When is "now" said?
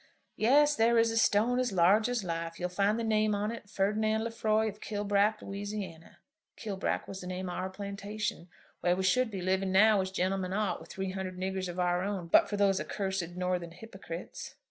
9.71-10.01